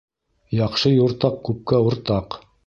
Яҡшы 0.59 0.93
юртаҡ 0.93 1.37
күпкә 1.51 1.83
уртаҡ. 1.91 2.41